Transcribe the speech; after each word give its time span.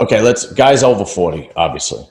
okay, 0.00 0.20
let's 0.20 0.52
guys 0.52 0.82
over 0.82 1.04
forty, 1.04 1.50
obviously. 1.56 2.04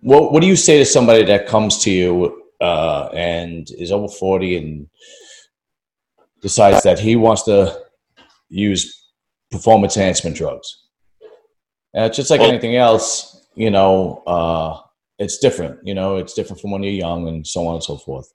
What 0.00 0.32
What 0.32 0.40
do 0.40 0.46
you 0.46 0.56
say 0.56 0.78
to 0.78 0.84
somebody 0.84 1.24
that 1.24 1.46
comes 1.46 1.78
to 1.84 1.90
you 1.90 2.42
uh, 2.60 3.08
and 3.12 3.68
is 3.78 3.92
over 3.92 4.08
forty 4.08 4.56
and 4.56 4.88
decides 6.40 6.82
that 6.84 6.98
he 6.98 7.16
wants 7.16 7.42
to 7.44 7.78
use 8.48 9.08
performance 9.50 9.96
enhancement 9.96 10.36
drugs? 10.36 10.86
And 11.94 12.06
it's 12.06 12.16
just 12.16 12.30
like 12.30 12.40
Well- 12.40 12.50
anything 12.50 12.76
else, 12.76 13.46
you 13.54 13.70
know. 13.70 14.22
Uh, 14.26 14.80
it's 15.18 15.36
different, 15.36 15.86
you 15.86 15.92
know. 15.92 16.16
It's 16.16 16.32
different 16.32 16.62
from 16.62 16.70
when 16.70 16.82
you're 16.82 16.92
young 16.92 17.28
and 17.28 17.46
so 17.46 17.66
on 17.66 17.74
and 17.74 17.84
so 17.84 17.98
forth. 17.98 18.32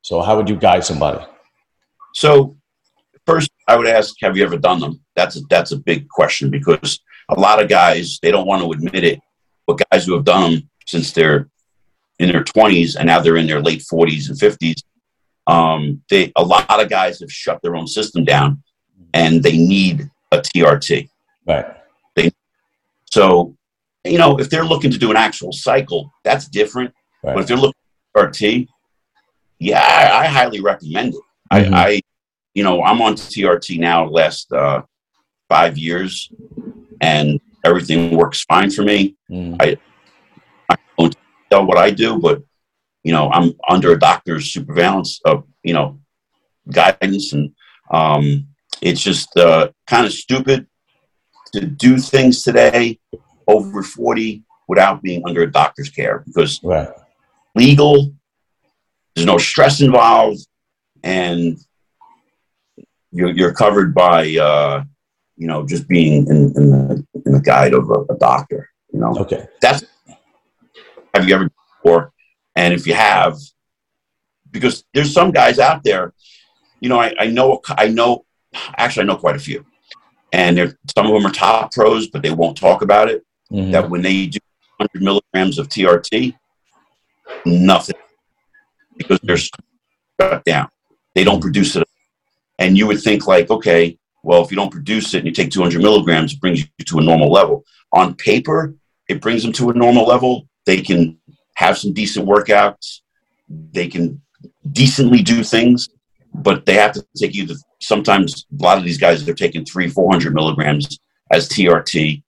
So, 0.00 0.22
how 0.22 0.36
would 0.36 0.48
you 0.48 0.56
guide 0.56 0.82
somebody? 0.84 1.22
So, 2.14 2.56
first, 3.26 3.50
I 3.68 3.76
would 3.76 3.86
ask, 3.86 4.14
have 4.22 4.36
you 4.36 4.44
ever 4.44 4.56
done 4.56 4.80
them? 4.80 5.00
That's 5.14 5.36
a, 5.36 5.40
that's 5.50 5.72
a 5.72 5.76
big 5.76 6.08
question 6.08 6.50
because 6.50 7.00
a 7.28 7.38
lot 7.38 7.60
of 7.62 7.68
guys 7.68 8.18
they 8.22 8.30
don't 8.30 8.46
want 8.46 8.62
to 8.62 8.72
admit 8.72 9.04
it, 9.04 9.20
but 9.66 9.80
guys 9.90 10.06
who 10.06 10.14
have 10.14 10.24
done 10.24 10.50
them 10.50 10.70
since 10.86 11.12
they're 11.12 11.48
in 12.18 12.30
their 12.30 12.44
twenties 12.44 12.96
and 12.96 13.06
now 13.06 13.20
they're 13.20 13.36
in 13.36 13.46
their 13.46 13.60
late 13.60 13.82
forties 13.82 14.28
and 14.30 14.38
fifties, 14.38 14.82
um, 15.46 16.02
they 16.08 16.32
a 16.36 16.44
lot 16.44 16.82
of 16.82 16.88
guys 16.88 17.20
have 17.20 17.30
shut 17.30 17.60
their 17.62 17.76
own 17.76 17.86
system 17.86 18.24
down, 18.24 18.62
and 19.12 19.42
they 19.42 19.56
need 19.56 20.08
a 20.32 20.38
TRT. 20.38 21.08
Right. 21.46 21.66
They 22.14 22.30
So, 23.10 23.56
you 24.04 24.18
know, 24.18 24.38
if 24.38 24.50
they're 24.50 24.64
looking 24.64 24.90
to 24.90 24.98
do 24.98 25.10
an 25.10 25.16
actual 25.16 25.52
cycle, 25.52 26.12
that's 26.24 26.48
different. 26.48 26.92
But 27.22 27.38
if 27.38 27.46
they're 27.48 27.56
looking 27.56 27.80
for 28.12 28.28
TRT, 28.28 28.68
yeah, 29.58 29.80
I, 29.80 30.24
I 30.24 30.26
highly 30.26 30.60
recommend 30.60 31.14
it. 31.14 31.20
Mhm. 31.52 31.72
I, 31.72 31.86
I, 31.88 32.00
you 32.56 32.62
know, 32.62 32.82
I'm 32.82 33.02
on 33.02 33.16
TRT 33.16 33.78
now 33.78 34.06
last 34.06 34.50
uh, 34.50 34.80
five 35.46 35.76
years, 35.76 36.32
and 37.02 37.38
everything 37.62 38.16
works 38.16 38.44
fine 38.44 38.70
for 38.70 38.82
me. 38.82 39.14
Mm. 39.30 39.56
I 39.60 40.76
don't 40.98 41.14
tell 41.50 41.66
what 41.66 41.76
I 41.76 41.90
do, 41.90 42.18
but 42.18 42.42
you 43.04 43.12
know, 43.12 43.30
I'm 43.30 43.52
under 43.68 43.92
a 43.92 43.98
doctor's 43.98 44.54
surveillance 44.54 45.20
of 45.26 45.44
you 45.62 45.74
know 45.74 46.00
guidance, 46.72 47.34
and 47.34 47.52
um, 47.90 48.46
it's 48.80 49.02
just 49.02 49.36
uh, 49.36 49.68
kind 49.86 50.06
of 50.06 50.12
stupid 50.12 50.66
to 51.52 51.60
do 51.60 51.98
things 51.98 52.42
today 52.42 52.98
over 53.46 53.82
40 53.82 54.44
without 54.66 55.02
being 55.02 55.22
under 55.26 55.42
a 55.42 55.52
doctor's 55.52 55.90
care 55.90 56.24
because 56.26 56.58
Right. 56.62 56.88
legal. 57.54 58.14
There's 59.14 59.26
no 59.26 59.36
stress 59.36 59.82
involved, 59.82 60.46
and 61.02 61.58
you're, 63.16 63.30
you're 63.30 63.52
covered 63.54 63.94
by 63.94 64.36
uh, 64.36 64.84
you 65.36 65.46
know 65.46 65.66
just 65.66 65.88
being 65.88 66.26
in, 66.28 66.36
in, 66.56 66.70
the, 66.70 67.06
in 67.24 67.32
the 67.32 67.40
guide 67.40 67.74
of 67.74 67.88
a, 67.90 68.12
a 68.12 68.18
doctor. 68.18 68.68
You 68.92 69.00
know 69.00 69.14
Okay. 69.18 69.46
that's 69.60 69.84
have 71.14 71.26
you 71.28 71.34
ever 71.34 71.48
before, 71.82 72.12
and 72.54 72.74
if 72.74 72.86
you 72.86 72.94
have, 72.94 73.38
because 74.50 74.84
there's 74.92 75.12
some 75.12 75.30
guys 75.30 75.58
out 75.58 75.82
there. 75.82 76.12
You 76.80 76.90
know, 76.90 77.00
I, 77.00 77.14
I 77.18 77.26
know 77.28 77.60
I 77.68 77.88
know 77.88 78.24
actually 78.76 79.04
I 79.04 79.06
know 79.06 79.16
quite 79.16 79.36
a 79.36 79.40
few, 79.40 79.64
and 80.32 80.58
some 80.94 81.06
of 81.06 81.12
them 81.12 81.26
are 81.26 81.32
top 81.32 81.72
pros, 81.72 82.08
but 82.08 82.22
they 82.22 82.30
won't 82.30 82.56
talk 82.56 82.82
about 82.82 83.08
it 83.08 83.22
Mhm. 83.52 83.70
that 83.72 83.88
when 83.88 84.02
they 84.02 84.26
do 84.26 84.38
100 84.78 85.02
milligrams 85.02 85.58
of 85.58 85.68
TRT, 85.68 86.36
nothing 87.46 87.94
because 88.96 89.20
they're 89.22 89.36
shut 89.38 90.44
down. 90.44 90.68
They 91.14 91.22
don't 91.24 91.40
produce 91.40 91.76
it. 91.76 91.85
And 92.58 92.76
you 92.76 92.86
would 92.86 93.00
think, 93.00 93.26
like, 93.26 93.50
okay, 93.50 93.98
well, 94.22 94.42
if 94.42 94.50
you 94.50 94.56
don't 94.56 94.72
produce 94.72 95.14
it 95.14 95.18
and 95.18 95.26
you 95.26 95.32
take 95.32 95.50
200 95.50 95.80
milligrams, 95.80 96.32
it 96.32 96.40
brings 96.40 96.60
you 96.60 96.84
to 96.84 96.98
a 96.98 97.02
normal 97.02 97.30
level. 97.30 97.64
On 97.92 98.14
paper, 98.14 98.74
it 99.08 99.20
brings 99.20 99.42
them 99.42 99.52
to 99.54 99.70
a 99.70 99.74
normal 99.74 100.06
level. 100.06 100.48
They 100.64 100.80
can 100.80 101.18
have 101.54 101.78
some 101.78 101.92
decent 101.92 102.26
workouts, 102.26 103.00
they 103.48 103.88
can 103.88 104.20
decently 104.72 105.22
do 105.22 105.42
things, 105.42 105.88
but 106.34 106.66
they 106.66 106.74
have 106.74 106.92
to 106.92 107.06
take 107.16 107.34
you 107.34 107.46
to 107.46 107.56
sometimes 107.80 108.46
a 108.58 108.62
lot 108.62 108.78
of 108.78 108.84
these 108.84 108.98
guys, 108.98 109.24
they're 109.24 109.34
taking 109.34 109.64
three, 109.64 109.88
400 109.88 110.34
milligrams 110.34 110.98
as 111.30 111.48
TRT 111.48 112.22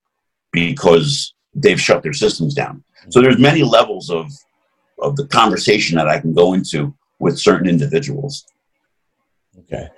because 0.53 1.35
they've 1.55 1.81
shut 1.81 2.03
their 2.03 2.13
systems 2.13 2.55
down. 2.55 2.83
So 3.11 3.21
there's 3.21 3.39
many 3.39 3.63
levels 3.63 4.11
of 4.11 4.31
of 5.01 5.17
the 5.17 5.27
conversation 5.29 5.97
that 5.97 6.09
I 6.09 6.19
can 6.19 6.35
go 6.35 6.55
into 6.55 6.95
with 7.21 7.39
certain 7.39 7.69
individuals. 7.69 8.45
Okay. 9.71 9.89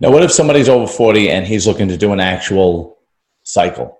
Now, 0.00 0.10
what 0.10 0.22
if 0.22 0.32
somebody's 0.32 0.68
over 0.68 0.86
40 0.86 1.30
and 1.30 1.46
he's 1.46 1.66
looking 1.66 1.88
to 1.88 1.96
do 1.96 2.12
an 2.12 2.20
actual 2.20 2.98
cycle? 3.42 3.98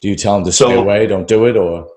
Do 0.00 0.08
you 0.08 0.16
tell 0.16 0.36
him 0.36 0.44
to 0.44 0.52
stay 0.52 0.74
away, 0.74 1.06
don't 1.06 1.28
do 1.28 1.46
it, 1.46 1.56
or? 1.56 1.88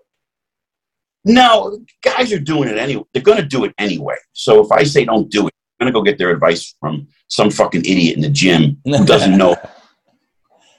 No, 1.25 1.79
guys 2.01 2.31
are 2.31 2.39
doing 2.39 2.69
it 2.69 2.77
anyway. 2.77 3.03
They're 3.13 3.23
going 3.23 3.39
to 3.39 3.45
do 3.45 3.65
it 3.65 3.73
anyway. 3.77 4.15
So 4.33 4.63
if 4.63 4.71
I 4.71 4.83
say 4.83 5.05
don't 5.05 5.29
do 5.29 5.47
it, 5.47 5.53
I'm 5.79 5.85
going 5.85 5.93
to 5.93 5.99
go 5.99 6.03
get 6.03 6.17
their 6.17 6.31
advice 6.31 6.75
from 6.79 7.07
some 7.27 7.51
fucking 7.51 7.81
idiot 7.81 8.15
in 8.15 8.21
the 8.21 8.29
gym 8.29 8.81
who 8.85 9.05
doesn't 9.05 9.37
know, 9.37 9.55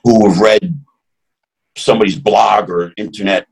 who 0.04 0.28
have 0.28 0.40
read 0.40 0.82
somebody's 1.76 2.18
blog 2.18 2.70
or 2.70 2.92
internet 2.96 3.46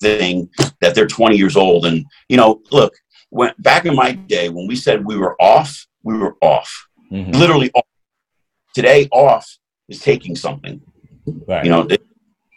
thing 0.00 0.48
that 0.80 0.94
they're 0.94 1.06
20 1.06 1.36
years 1.36 1.56
old. 1.56 1.86
And, 1.86 2.04
you 2.28 2.36
know, 2.36 2.62
look, 2.70 2.94
when, 3.30 3.52
back 3.58 3.84
in 3.84 3.94
my 3.94 4.12
day, 4.12 4.48
when 4.48 4.66
we 4.66 4.76
said 4.76 5.04
we 5.04 5.16
were 5.16 5.40
off, 5.40 5.86
we 6.02 6.16
were 6.16 6.36
off. 6.40 6.88
Mhm. 7.14 7.34
Literally 7.36 7.70
off. 7.74 7.86
Today, 8.74 9.08
off 9.12 9.46
is 9.88 10.00
taking 10.00 10.34
something. 10.34 10.80
Right. 11.46 11.64
You 11.64 11.70
know, 11.70 11.86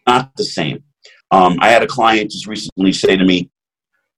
not 0.08 0.36
the 0.36 0.44
same. 0.44 0.84
Um, 1.30 1.58
I 1.62 1.70
had 1.70 1.84
a 1.84 1.88
client 1.88 2.32
just 2.32 2.48
recently 2.48 2.92
say 2.92 3.16
to 3.16 3.24
me, 3.24 3.52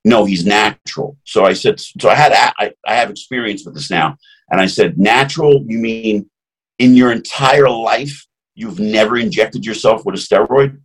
"No, 0.04 0.24
he's 0.24 0.46
natural." 0.46 1.18
So 1.24 1.44
I 1.44 1.52
said, 1.52 1.78
"So 1.78 2.08
I 2.08 2.14
had 2.14 2.32
I, 2.58 2.72
I 2.86 2.94
have 2.94 3.10
experience 3.10 3.64
with 3.66 3.74
this 3.74 3.90
now." 3.90 4.16
And 4.50 4.60
I 4.60 4.66
said, 4.66 4.98
"Natural? 4.98 5.62
You 5.66 5.78
mean 5.78 6.30
in 6.78 6.96
your 6.96 7.12
entire 7.12 7.68
life 7.68 8.26
you've 8.54 8.80
never 8.80 9.18
injected 9.18 9.64
yourself 9.66 10.04
with 10.04 10.14
a 10.14 10.18
steroid 10.18 10.80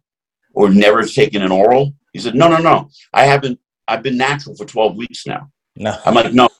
or 0.53 0.69
never 0.69 1.03
taken 1.03 1.41
an 1.41 1.51
oral?" 1.51 1.93
He 2.11 2.19
said, 2.19 2.35
"No, 2.35 2.49
no, 2.49 2.57
no. 2.57 2.89
I 3.13 3.25
haven't. 3.25 3.59
I've 3.87 4.03
been 4.03 4.17
natural 4.17 4.55
for 4.55 4.65
12 4.65 4.97
weeks 4.97 5.25
now." 5.25 5.49
no. 5.77 5.97
I'm 6.05 6.13
like, 6.13 6.33
"No. 6.33 6.49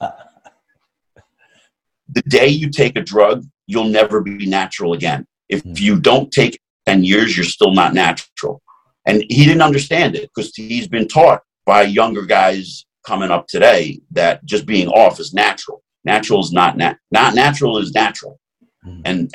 the 2.08 2.22
day 2.22 2.48
you 2.48 2.70
take 2.70 2.96
a 2.96 3.02
drug, 3.02 3.44
you'll 3.66 3.84
never 3.88 4.20
be 4.20 4.46
natural 4.46 4.92
again. 4.92 5.26
If 5.48 5.62
Hmm. 5.62 5.72
you 5.76 6.00
don't 6.00 6.30
take 6.30 6.58
10 6.86 7.04
years, 7.04 7.36
you're 7.36 7.44
still 7.44 7.72
not 7.72 7.94
natural. 7.94 8.62
And 9.06 9.22
he 9.28 9.44
didn't 9.44 9.62
understand 9.62 10.16
it 10.16 10.30
because 10.34 10.54
he's 10.54 10.88
been 10.88 11.08
taught 11.08 11.42
by 11.64 11.82
younger 11.82 12.24
guys 12.26 12.84
coming 13.04 13.30
up 13.30 13.46
today 13.48 14.00
that 14.12 14.44
just 14.44 14.66
being 14.66 14.88
off 14.88 15.20
is 15.20 15.32
natural. 15.32 15.82
Natural 16.04 16.40
is 16.40 16.52
not 16.52 16.76
nat- 16.76 16.98
not 17.10 17.34
natural 17.34 17.78
is 17.78 17.92
natural. 17.92 18.38
Mhm. 18.84 19.02
And 19.04 19.34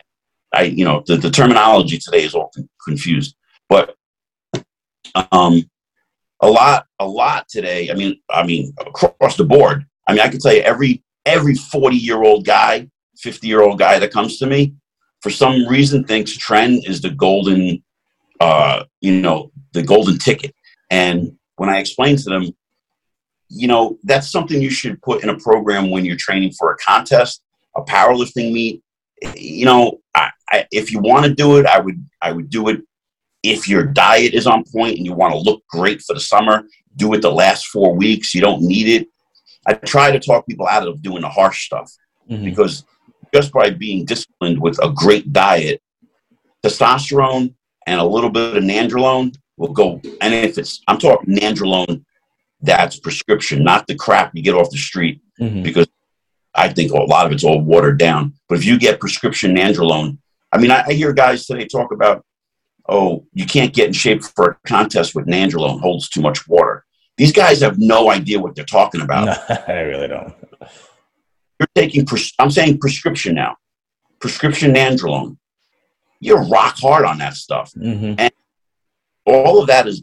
I, 0.53 0.63
you 0.63 0.83
know, 0.83 1.03
the, 1.07 1.15
the 1.17 1.29
terminology 1.31 1.97
today 1.97 2.23
is 2.23 2.33
all 2.35 2.49
con- 2.53 2.69
confused. 2.85 3.35
But 3.69 3.95
um, 5.31 5.63
a 6.41 6.49
lot, 6.49 6.85
a 6.99 7.05
lot 7.07 7.47
today. 7.49 7.89
I 7.89 7.93
mean, 7.93 8.19
I 8.29 8.43
mean, 8.45 8.73
across 8.79 9.37
the 9.37 9.45
board. 9.45 9.85
I 10.07 10.13
mean, 10.13 10.21
I 10.21 10.27
can 10.29 10.39
tell 10.39 10.53
you 10.53 10.61
every 10.61 11.03
every 11.25 11.55
40 11.55 11.95
year 11.95 12.23
old 12.23 12.45
guy, 12.45 12.89
50 13.17 13.47
year 13.47 13.61
old 13.61 13.79
guy 13.79 13.99
that 13.99 14.11
comes 14.11 14.37
to 14.39 14.47
me, 14.47 14.73
for 15.21 15.29
some 15.29 15.67
reason 15.67 16.03
thinks 16.03 16.37
tren 16.37 16.87
is 16.87 17.01
the 17.01 17.11
golden, 17.11 17.83
uh, 18.39 18.83
you 19.01 19.21
know, 19.21 19.51
the 19.73 19.83
golden 19.83 20.17
ticket. 20.17 20.55
And 20.89 21.37
when 21.55 21.69
I 21.69 21.79
explain 21.79 22.17
to 22.17 22.29
them, 22.29 22.51
you 23.49 23.67
know, 23.67 23.97
that's 24.03 24.31
something 24.31 24.61
you 24.61 24.69
should 24.69 25.01
put 25.01 25.23
in 25.23 25.29
a 25.29 25.37
program 25.37 25.91
when 25.91 26.05
you're 26.05 26.15
training 26.15 26.53
for 26.53 26.71
a 26.71 26.77
contest, 26.77 27.43
a 27.75 27.81
powerlifting 27.81 28.51
meet. 28.51 28.81
You 29.35 29.65
know, 29.65 29.99
I, 30.15 30.31
I, 30.49 30.65
if 30.71 30.91
you 30.91 30.99
want 30.99 31.25
to 31.25 31.33
do 31.33 31.57
it, 31.57 31.65
I 31.65 31.79
would, 31.79 32.03
I 32.21 32.31
would 32.31 32.49
do 32.49 32.69
it. 32.69 32.81
If 33.43 33.67
your 33.67 33.85
diet 33.85 34.33
is 34.33 34.47
on 34.47 34.63
point 34.71 34.97
and 34.97 35.05
you 35.05 35.13
want 35.13 35.33
to 35.33 35.39
look 35.39 35.63
great 35.67 36.01
for 36.01 36.13
the 36.13 36.19
summer, 36.19 36.63
do 36.95 37.13
it 37.13 37.21
the 37.21 37.31
last 37.31 37.67
four 37.67 37.95
weeks. 37.95 38.33
You 38.33 38.41
don't 38.41 38.61
need 38.61 38.87
it. 38.87 39.07
I 39.67 39.73
try 39.73 40.11
to 40.11 40.19
talk 40.19 40.47
people 40.47 40.67
out 40.67 40.87
of 40.87 41.01
doing 41.01 41.21
the 41.21 41.29
harsh 41.29 41.65
stuff 41.65 41.91
Mhm. 42.29 42.43
because 42.45 42.83
just 43.33 43.51
by 43.51 43.69
being 43.69 44.05
disciplined 44.05 44.59
with 44.61 44.77
a 44.83 44.89
great 44.91 45.31
diet, 45.31 45.81
testosterone 46.65 47.53
and 47.87 47.99
a 47.99 48.05
little 48.05 48.29
bit 48.29 48.57
of 48.57 48.63
nandrolone 48.63 49.35
will 49.57 49.73
go. 49.73 50.01
And 50.21 50.33
if 50.33 50.57
it's, 50.57 50.81
I'm 50.87 50.97
talking 50.97 51.35
nandrolone, 51.35 52.03
that's 52.61 52.99
prescription, 52.99 53.63
not 53.63 53.87
the 53.87 53.95
crap 53.95 54.31
you 54.35 54.43
get 54.43 54.53
off 54.55 54.69
the 54.69 54.77
street 54.77 55.21
Mhm. 55.39 55.63
because 55.63 55.87
I 56.53 56.69
think 56.69 56.91
a 56.91 56.97
lot 56.97 57.25
of 57.25 57.31
it's 57.31 57.43
all 57.43 57.61
watered 57.61 57.97
down. 57.97 58.33
But 58.49 58.57
if 58.57 58.65
you 58.65 58.77
get 58.77 58.99
prescription 58.99 59.55
nandrolone, 59.55 60.17
I 60.51 60.57
mean, 60.57 60.69
I, 60.71 60.83
I 60.87 60.93
hear 60.93 61.13
guys 61.13 61.45
today 61.45 61.65
talk 61.65 61.91
about, 61.93 62.25
oh, 62.89 63.25
you 63.33 63.45
can't 63.45 63.73
get 63.73 63.87
in 63.87 63.93
shape 63.93 64.21
for 64.23 64.51
a 64.63 64.67
contest 64.67 65.15
with 65.15 65.25
nandrolone, 65.27 65.79
holds 65.79 66.09
too 66.09 66.21
much 66.21 66.47
water. 66.47 66.85
These 67.21 67.33
guys 67.33 67.61
have 67.61 67.77
no 67.77 68.09
idea 68.09 68.39
what 68.39 68.55
they're 68.55 68.65
talking 68.65 68.99
about. 68.99 69.25
No, 69.25 69.55
I 69.67 69.81
really 69.81 70.07
don't. 70.07 70.33
You're 71.59 71.67
taking, 71.75 72.03
pres- 72.03 72.33
I'm 72.39 72.49
saying 72.49 72.79
prescription 72.79 73.35
now, 73.35 73.57
prescription 74.19 74.73
nandrolone. 74.73 75.37
you're 76.19 76.43
rock 76.47 76.77
hard 76.79 77.05
on 77.05 77.19
that 77.19 77.35
stuff. 77.35 77.73
Mm-hmm. 77.73 78.15
And 78.17 78.33
all 79.27 79.61
of 79.61 79.67
that 79.67 79.87
is 79.87 80.01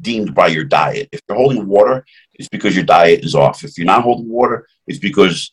deemed 0.00 0.36
by 0.36 0.46
your 0.46 0.62
diet. 0.62 1.08
If 1.10 1.20
you're 1.28 1.36
holding 1.36 1.66
water, 1.66 2.04
it's 2.34 2.48
because 2.48 2.76
your 2.76 2.84
diet 2.84 3.24
is 3.24 3.34
off. 3.34 3.64
If 3.64 3.76
you're 3.76 3.84
not 3.84 4.04
holding 4.04 4.28
water, 4.28 4.68
it's 4.86 5.00
because 5.00 5.50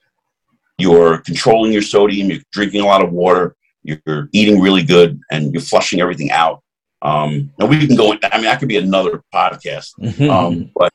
you're 0.77 1.17
controlling 1.21 1.73
your 1.73 1.81
sodium, 1.81 2.29
you're 2.29 2.41
drinking 2.51 2.81
a 2.81 2.85
lot 2.85 3.03
of 3.03 3.11
water, 3.11 3.55
you're 3.81 4.29
eating 4.31 4.61
really 4.61 4.83
good, 4.83 5.19
and 5.31 5.53
you're 5.53 5.63
flushing 5.63 6.01
everything 6.01 6.29
out. 6.29 6.61
Um, 7.01 7.51
and 7.57 7.67
we 7.67 7.87
can 7.87 7.95
go. 7.95 8.13
I 8.13 8.37
mean, 8.37 8.43
that 8.43 8.59
could 8.59 8.67
be 8.67 8.77
another 8.77 9.23
podcast. 9.33 9.93
Mm-hmm. 9.99 10.29
Um, 10.29 10.71
but 10.75 10.93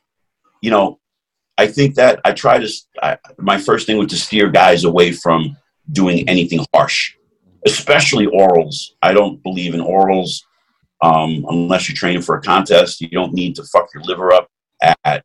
you 0.65 0.71
know, 0.71 0.99
I 1.59 1.67
think 1.67 1.93
that 1.95 2.19
I 2.25 2.31
try 2.31 2.57
to. 2.57 2.67
I, 3.01 3.19
my 3.37 3.59
first 3.59 3.85
thing 3.85 3.99
was 3.99 4.07
to 4.07 4.17
steer 4.17 4.49
guys 4.49 4.83
away 4.83 5.11
from 5.11 5.55
doing 5.91 6.27
anything 6.27 6.65
harsh, 6.73 7.13
especially 7.67 8.25
orals. 8.25 8.75
I 9.03 9.13
don't 9.13 9.43
believe 9.43 9.75
in 9.75 9.79
orals 9.79 10.41
um, 11.03 11.45
unless 11.47 11.87
you're 11.87 11.95
training 11.95 12.23
for 12.23 12.35
a 12.35 12.41
contest. 12.41 12.99
You 12.99 13.09
don't 13.09 13.33
need 13.33 13.53
to 13.57 13.63
fuck 13.63 13.89
your 13.93 14.01
liver 14.03 14.33
up 14.33 14.49
at 14.81 15.23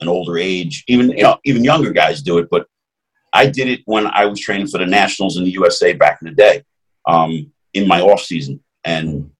an 0.00 0.08
older 0.08 0.38
age. 0.38 0.82
Even 0.88 1.10
you 1.10 1.22
know, 1.22 1.38
even 1.44 1.62
younger 1.62 1.92
guys 1.92 2.20
do 2.20 2.38
it, 2.38 2.48
but 2.50 2.66
I 3.32 3.46
did 3.46 3.68
it 3.68 3.82
when 3.84 4.08
I 4.08 4.26
was 4.26 4.40
training 4.40 4.66
for 4.66 4.78
the 4.78 4.86
nationals 4.86 5.36
in 5.36 5.44
the 5.44 5.52
USA 5.52 5.92
back 5.92 6.18
in 6.20 6.26
the 6.28 6.34
day, 6.34 6.64
um, 7.06 7.52
in 7.74 7.86
my 7.86 8.00
off 8.00 8.22
season, 8.22 8.58
and 8.84 9.30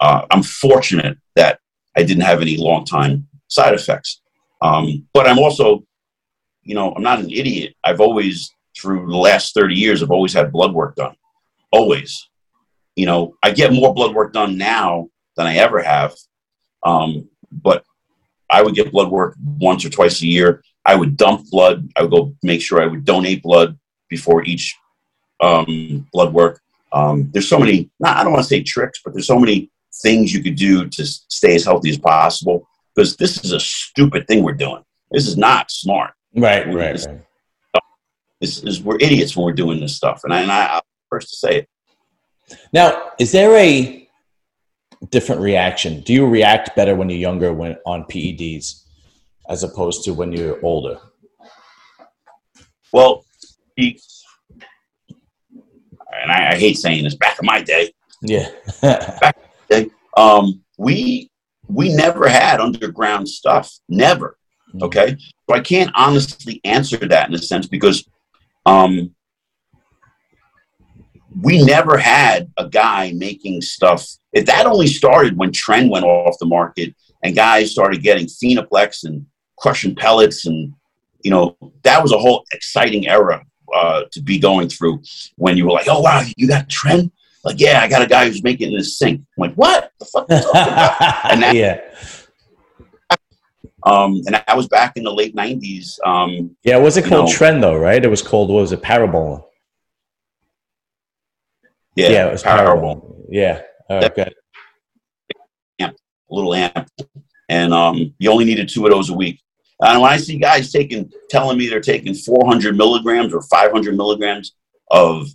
uh, 0.00 0.22
I'm 0.32 0.42
fortunate 0.42 1.16
that 1.36 1.60
I 1.96 2.02
didn't 2.02 2.24
have 2.24 2.42
any 2.42 2.56
long 2.56 2.84
time 2.84 3.28
side 3.46 3.74
effects. 3.74 4.20
Um, 4.62 5.06
but 5.12 5.26
I'm 5.26 5.38
also, 5.38 5.84
you 6.62 6.74
know, 6.74 6.92
I'm 6.94 7.02
not 7.02 7.20
an 7.20 7.30
idiot. 7.30 7.74
I've 7.84 8.00
always, 8.00 8.54
through 8.76 9.06
the 9.06 9.16
last 9.16 9.54
30 9.54 9.74
years, 9.74 10.02
I've 10.02 10.10
always 10.10 10.32
had 10.32 10.52
blood 10.52 10.72
work 10.72 10.96
done. 10.96 11.16
Always. 11.72 12.28
You 12.96 13.06
know, 13.06 13.34
I 13.42 13.52
get 13.52 13.72
more 13.72 13.94
blood 13.94 14.14
work 14.14 14.32
done 14.32 14.58
now 14.58 15.08
than 15.36 15.46
I 15.46 15.56
ever 15.56 15.82
have. 15.82 16.14
Um, 16.82 17.28
but 17.50 17.84
I 18.50 18.62
would 18.62 18.74
get 18.74 18.92
blood 18.92 19.10
work 19.10 19.36
once 19.60 19.84
or 19.84 19.90
twice 19.90 20.20
a 20.22 20.26
year. 20.26 20.62
I 20.84 20.94
would 20.94 21.16
dump 21.16 21.48
blood. 21.50 21.88
I 21.96 22.02
would 22.02 22.10
go 22.10 22.34
make 22.42 22.60
sure 22.60 22.82
I 22.82 22.86
would 22.86 23.04
donate 23.04 23.42
blood 23.42 23.78
before 24.08 24.42
each 24.44 24.76
um, 25.40 26.06
blood 26.12 26.32
work. 26.32 26.60
Um, 26.92 27.30
there's 27.32 27.48
so 27.48 27.58
many, 27.58 27.90
not, 28.00 28.16
I 28.16 28.24
don't 28.24 28.32
want 28.32 28.42
to 28.42 28.48
say 28.48 28.62
tricks, 28.62 29.00
but 29.04 29.14
there's 29.14 29.26
so 29.26 29.38
many 29.38 29.70
things 30.02 30.32
you 30.34 30.42
could 30.42 30.56
do 30.56 30.88
to 30.88 31.06
stay 31.06 31.54
as 31.54 31.64
healthy 31.64 31.90
as 31.90 31.98
possible 31.98 32.66
because 32.94 33.16
this 33.16 33.44
is 33.44 33.52
a 33.52 33.60
stupid 33.60 34.26
thing 34.26 34.42
we're 34.42 34.52
doing. 34.52 34.82
This 35.10 35.26
is 35.26 35.36
not 35.36 35.70
smart. 35.70 36.12
Right, 36.34 36.66
right, 36.66 36.92
This- 36.92 37.06
right. 37.06 37.20
This 38.40 38.62
is 38.64 38.82
we're 38.82 38.96
idiots 38.96 39.36
when 39.36 39.44
we're 39.44 39.52
doing 39.52 39.80
this 39.80 39.94
stuff, 39.94 40.22
and 40.24 40.32
I, 40.32 40.40
and 40.40 40.50
I 40.50 40.76
I'm 40.76 40.80
first 41.10 41.28
to 41.28 41.36
say 41.36 41.58
it. 41.58 41.68
Now, 42.72 43.10
is 43.18 43.32
there 43.32 43.54
a 43.54 44.08
different 45.10 45.42
reaction? 45.42 46.00
Do 46.00 46.14
you 46.14 46.26
react 46.26 46.74
better 46.74 46.94
when 46.96 47.10
you're 47.10 47.18
younger 47.18 47.52
when 47.52 47.76
on 47.84 48.04
PEDs 48.04 48.84
as 49.50 49.62
opposed 49.62 50.04
to 50.04 50.14
when 50.14 50.32
you're 50.32 50.58
older? 50.64 50.98
Well, 52.94 53.24
the, 53.76 54.00
and 56.22 56.32
I, 56.32 56.52
I 56.52 56.54
hate 56.56 56.78
saying 56.78 57.04
this. 57.04 57.14
Back 57.16 57.38
in 57.40 57.46
my 57.46 57.60
day, 57.60 57.92
Yeah. 58.22 58.48
Back 58.82 59.36
in 59.70 59.84
day, 59.84 59.90
um, 60.16 60.62
we 60.78 61.29
we 61.72 61.94
never 61.94 62.28
had 62.28 62.60
underground 62.60 63.28
stuff. 63.28 63.72
Never. 63.88 64.36
Okay, 64.82 65.16
so 65.48 65.54
I 65.54 65.60
can't 65.60 65.90
honestly 65.96 66.60
answer 66.64 66.96
that 66.96 67.28
in 67.28 67.34
a 67.34 67.38
sense 67.38 67.66
because 67.66 68.08
um, 68.66 69.12
we 71.40 71.64
never 71.64 71.96
had 71.98 72.52
a 72.56 72.68
guy 72.68 73.12
making 73.16 73.62
stuff. 73.62 74.06
If 74.32 74.46
that 74.46 74.66
only 74.66 74.86
started 74.86 75.36
when 75.36 75.50
Tren 75.50 75.90
went 75.90 76.04
off 76.04 76.38
the 76.38 76.46
market 76.46 76.94
and 77.24 77.34
guys 77.34 77.72
started 77.72 78.02
getting 78.02 78.26
Finaplix 78.26 79.04
and 79.04 79.26
crushing 79.58 79.94
pellets, 79.94 80.46
and 80.46 80.72
you 81.22 81.30
know 81.30 81.56
that 81.82 82.02
was 82.02 82.12
a 82.12 82.18
whole 82.18 82.44
exciting 82.52 83.08
era 83.08 83.44
uh, 83.74 84.02
to 84.12 84.20
be 84.20 84.38
going 84.38 84.68
through 84.68 85.02
when 85.36 85.56
you 85.56 85.64
were 85.64 85.72
like, 85.72 85.88
"Oh 85.88 86.00
wow, 86.00 86.22
you 86.36 86.46
got 86.46 86.68
Tren." 86.68 87.10
Like, 87.44 87.58
yeah, 87.58 87.80
I 87.80 87.88
got 87.88 88.02
a 88.02 88.06
guy 88.06 88.26
who's 88.26 88.42
making 88.42 88.68
it 88.68 88.72
in 88.72 88.78
his 88.78 88.98
sink. 88.98 89.20
I'm 89.20 89.26
like, 89.48 89.54
what 89.54 89.92
the 89.98 90.04
fuck? 90.04 90.30
are 90.30 90.36
you 90.36 90.42
talking 90.42 90.60
about? 90.72 91.24
And 91.32 91.42
that- 91.42 91.54
yeah. 91.54 91.80
Um, 93.82 94.16
and 94.26 94.34
that 94.34 94.54
was 94.54 94.68
back 94.68 94.98
in 94.98 95.04
the 95.04 95.12
late 95.12 95.34
'90s. 95.34 95.98
Um, 96.04 96.54
Yeah, 96.64 96.76
it 96.76 96.82
wasn't 96.82 97.06
called 97.06 97.30
know- 97.30 97.32
Tren 97.34 97.62
though, 97.62 97.78
right? 97.78 98.04
It 98.04 98.08
was 98.08 98.20
called 98.20 98.50
what 98.50 98.60
was 98.60 98.72
it, 98.72 98.82
Parabolan? 98.82 99.42
yeah, 101.96 102.10
Yeah, 102.10 102.28
it 102.28 102.32
was 102.32 102.42
Powerball, 102.42 103.00
Parabolan. 103.00 103.26
Yeah. 103.30 103.62
All 103.88 104.00
right, 104.00 104.14
good. 104.14 104.34
little 106.32 106.54
amp, 106.54 106.88
and 107.48 107.74
um, 107.74 108.14
you 108.20 108.30
only 108.30 108.44
needed 108.44 108.68
two 108.68 108.84
of 108.86 108.92
those 108.92 109.10
a 109.10 109.14
week. 109.14 109.40
And 109.80 110.00
when 110.00 110.12
I 110.12 110.16
see 110.16 110.38
guys 110.38 110.70
taking, 110.70 111.10
telling 111.28 111.58
me 111.58 111.68
they're 111.68 111.80
taking 111.80 112.14
400 112.14 112.76
milligrams 112.76 113.34
or 113.34 113.42
500 113.42 113.96
milligrams 113.96 114.52
of 114.92 115.26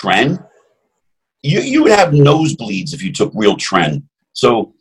Tren, 0.00 0.46
you 1.44 1.60
you 1.60 1.82
would 1.82 1.92
have 1.92 2.08
nosebleeds 2.08 2.94
if 2.94 3.02
you 3.02 3.12
took 3.12 3.30
real 3.34 3.54
Tren. 3.56 4.02
So 4.32 4.74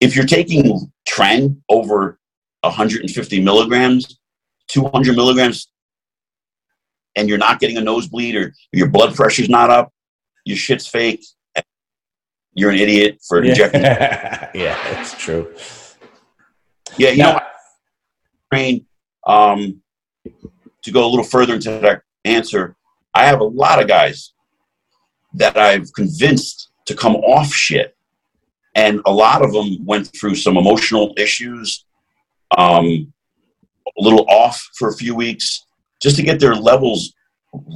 if 0.00 0.14
you're 0.14 0.26
taking 0.26 0.92
Tren 1.08 1.56
over 1.70 2.20
150 2.60 3.40
milligrams, 3.40 4.18
200 4.68 5.16
milligrams, 5.16 5.68
and 7.16 7.26
you're 7.28 7.38
not 7.38 7.58
getting 7.58 7.78
a 7.78 7.80
nosebleed 7.80 8.36
or 8.36 8.52
your 8.72 8.88
blood 8.88 9.14
pressure's 9.14 9.48
not 9.48 9.70
up, 9.70 9.92
your 10.44 10.58
shit's 10.58 10.86
fake. 10.86 11.24
You're 12.52 12.70
an 12.70 12.78
idiot 12.78 13.20
for 13.26 13.42
injecting. 13.42 13.80
Yeah. 13.82 14.50
yeah, 14.54 14.92
that's 14.92 15.16
true. 15.16 15.54
Yeah, 16.98 17.10
you 17.10 17.18
Now- 17.22 17.32
know, 17.32 17.38
I 17.38 18.54
train 18.56 18.86
um, 19.26 19.80
to 20.82 20.90
go 20.90 21.06
a 21.06 21.08
little 21.08 21.24
further 21.24 21.54
into 21.54 21.70
that 21.80 22.02
answer. 22.26 22.76
I 23.14 23.24
have 23.24 23.40
a 23.40 23.44
lot 23.44 23.80
of 23.80 23.88
guys 23.88 24.32
that 25.34 25.56
I've 25.56 25.92
convinced 25.92 26.70
to 26.86 26.94
come 26.94 27.16
off 27.16 27.52
shit, 27.52 27.96
and 28.74 29.00
a 29.06 29.12
lot 29.12 29.42
of 29.42 29.52
them 29.52 29.84
went 29.84 30.08
through 30.08 30.34
some 30.34 30.56
emotional 30.56 31.14
issues, 31.16 31.84
um, 32.56 33.12
a 33.98 34.02
little 34.02 34.26
off 34.28 34.60
for 34.76 34.88
a 34.88 34.96
few 34.96 35.14
weeks, 35.14 35.64
just 36.02 36.16
to 36.16 36.22
get 36.22 36.40
their 36.40 36.54
levels 36.54 37.12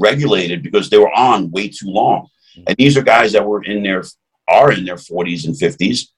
regulated 0.00 0.62
because 0.62 0.88
they 0.88 0.98
were 0.98 1.12
on 1.12 1.50
way 1.50 1.68
too 1.68 1.88
long. 1.88 2.28
And 2.66 2.76
these 2.76 2.96
are 2.96 3.02
guys 3.02 3.32
that 3.32 3.46
were 3.46 3.64
in 3.64 3.82
their 3.82 4.04
are 4.46 4.72
in 4.72 4.84
their 4.84 4.96
40s 4.96 5.46
and 5.46 5.54
50s, 5.54 6.08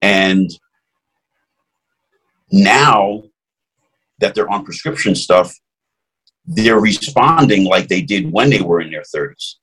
and 0.00 0.50
now 2.52 3.24
that 4.20 4.34
they're 4.34 4.48
on 4.48 4.64
prescription 4.64 5.14
stuff, 5.14 5.54
they're 6.46 6.80
responding 6.80 7.64
like 7.64 7.88
they 7.88 8.02
did 8.02 8.32
when 8.32 8.50
they 8.50 8.60
were 8.60 8.80
in 8.80 8.90
their 8.90 9.02
30s. 9.02 9.56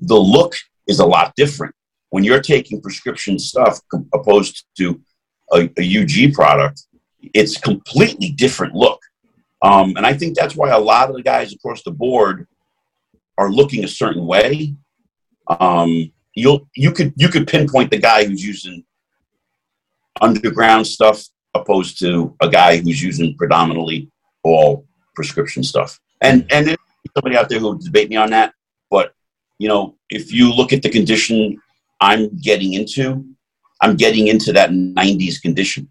The 0.00 0.16
look 0.16 0.54
is 0.86 1.00
a 1.00 1.06
lot 1.06 1.32
different. 1.36 1.74
When 2.10 2.24
you're 2.24 2.40
taking 2.40 2.80
prescription 2.80 3.38
stuff 3.38 3.80
opposed 4.14 4.64
to 4.78 5.00
a, 5.52 5.68
a 5.78 6.02
UG 6.02 6.34
product, 6.34 6.82
it's 7.34 7.58
completely 7.58 8.30
different 8.30 8.74
look. 8.74 9.00
Um, 9.62 9.96
and 9.96 10.06
I 10.06 10.14
think 10.14 10.36
that's 10.36 10.54
why 10.54 10.70
a 10.70 10.78
lot 10.78 11.08
of 11.08 11.16
the 11.16 11.22
guys 11.22 11.52
across 11.52 11.82
the 11.82 11.90
board 11.90 12.46
are 13.38 13.50
looking 13.50 13.84
a 13.84 13.88
certain 13.88 14.26
way. 14.26 14.74
Um, 15.48 16.12
you'll 16.34 16.68
you 16.74 16.92
could 16.92 17.12
you 17.16 17.28
could 17.28 17.46
pinpoint 17.46 17.90
the 17.90 17.98
guy 17.98 18.24
who's 18.24 18.44
using 18.44 18.84
underground 20.20 20.86
stuff 20.86 21.24
opposed 21.54 21.98
to 22.00 22.34
a 22.40 22.48
guy 22.48 22.76
who's 22.78 23.02
using 23.02 23.36
predominantly 23.36 24.10
all 24.42 24.86
prescription 25.14 25.62
stuff. 25.62 25.98
And 26.20 26.46
and 26.52 26.66
there's 26.66 26.78
somebody 27.16 27.36
out 27.36 27.48
there 27.48 27.58
who 27.58 27.66
will 27.66 27.78
debate 27.78 28.10
me 28.10 28.16
on 28.16 28.30
that, 28.30 28.52
but 28.90 29.12
you 29.58 29.68
know, 29.68 29.96
if 30.10 30.32
you 30.32 30.52
look 30.52 30.72
at 30.72 30.82
the 30.82 30.88
condition 30.90 31.58
I'm 32.00 32.36
getting 32.36 32.74
into, 32.74 33.24
I'm 33.80 33.96
getting 33.96 34.28
into 34.28 34.52
that 34.52 34.70
90s 34.70 35.40
condition. 35.40 35.88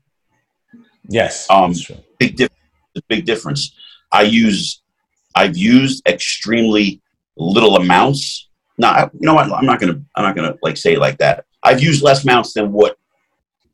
Yes. 1.07 1.47
Um. 1.49 1.73
Big 2.19 2.35
difference. 2.35 2.61
Big 3.07 3.25
difference. 3.25 3.75
I 4.11 4.23
use 4.23 4.81
I've 5.35 5.57
used 5.57 6.07
extremely 6.07 7.01
little 7.37 7.75
amounts. 7.75 8.49
No, 8.77 8.87
I- 8.87 9.09
you 9.13 9.25
know 9.27 9.33
what? 9.33 9.51
I'm 9.51 9.65
not 9.65 9.79
gonna 9.79 10.01
I'm 10.15 10.23
not 10.23 10.35
gonna 10.35 10.55
like 10.61 10.77
say 10.77 10.93
it 10.93 10.99
like 10.99 11.17
that. 11.19 11.45
I've 11.63 11.81
used 11.81 12.01
less 12.03 12.23
amounts 12.23 12.53
than 12.53 12.71
what 12.71 12.97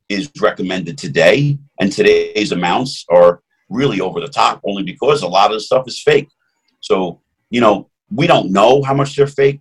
is 0.08 0.30
recommended 0.40 0.98
today, 0.98 1.58
and 1.80 1.90
today's 1.92 2.52
amounts 2.52 3.04
are 3.10 3.40
really 3.70 4.00
over 4.00 4.20
the 4.20 4.28
top 4.28 4.60
only 4.66 4.82
because 4.82 5.22
a 5.22 5.28
lot 5.28 5.50
of 5.50 5.56
the 5.56 5.60
stuff 5.60 5.86
is 5.86 6.00
fake. 6.00 6.28
So, 6.80 7.20
you 7.50 7.60
know, 7.60 7.88
we 8.10 8.26
don't 8.26 8.50
know 8.50 8.82
how 8.82 8.92
much 8.92 9.16
they're 9.16 9.26
fake 9.26 9.60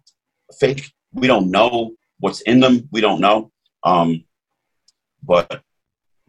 fake. 0.59 0.91
We 1.13 1.27
don't 1.27 1.51
know 1.51 1.91
what's 2.19 2.41
in 2.41 2.59
them. 2.59 2.87
We 2.91 3.01
don't 3.01 3.21
know. 3.21 3.51
Um, 3.83 4.23
but 5.23 5.61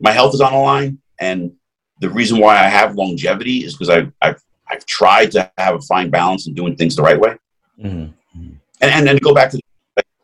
my 0.01 0.13
health 0.13 0.35
is 0.35 0.41
on 0.41 0.53
the 0.53 0.59
line, 0.59 0.99
and 1.21 1.53
the 2.01 2.11
reason 2.11 2.39
why 2.39 2.57
I 2.57 2.69
have 2.69 2.97
longevity 2.97 3.65
is 3.65 3.75
because 3.75 3.89
I've, 3.89 4.13
I've 4.21 4.43
I've 4.69 4.85
tried 4.87 5.31
to 5.33 5.51
have 5.59 5.77
a 5.77 5.81
fine 5.81 6.11
balance 6.11 6.47
and 6.47 6.57
doing 6.57 6.77
things 6.77 6.97
the 6.97 7.03
right 7.03 7.19
way. 7.19 7.37
Mhm. 7.79 8.13
And 8.35 8.61
and, 8.81 9.09
and 9.09 9.19
to 9.19 9.25
go 9.25 9.35
back 9.35 9.51
to 9.51 9.61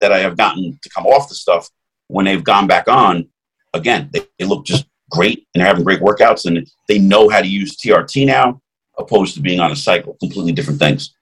that 0.00 0.12
I 0.12 0.18
have 0.18 0.36
gotten 0.36 0.78
to 0.82 0.90
come 0.90 1.06
off 1.06 1.28
the 1.28 1.34
stuff 1.34 1.68
when 2.08 2.24
they've 2.24 2.44
gone 2.44 2.66
back 2.66 2.88
on, 2.88 3.28
again, 3.74 4.08
they, 4.12 4.26
they 4.38 4.44
look 4.44 4.64
just 4.64 4.86
great 5.10 5.46
and 5.54 5.60
they're 5.60 5.66
having 5.66 5.84
great 5.84 6.00
workouts 6.00 6.46
and 6.46 6.66
they 6.86 6.98
know 6.98 7.28
how 7.28 7.40
to 7.40 7.48
use 7.48 7.76
TRT 7.76 8.26
now, 8.26 8.60
opposed 8.98 9.34
to 9.34 9.40
being 9.40 9.60
on 9.60 9.72
a 9.72 9.76
cycle. 9.76 10.16
Completely 10.20 10.52
different 10.52 10.78
things. 10.78 11.14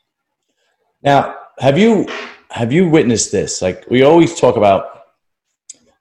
Now, 1.02 1.36
have 1.58 1.78
you 1.78 2.06
have 2.50 2.72
you 2.72 2.88
witnessed 2.88 3.32
this? 3.32 3.62
Like 3.62 3.84
we 3.90 4.02
always 4.02 4.38
talk 4.38 4.56
about 4.56 5.02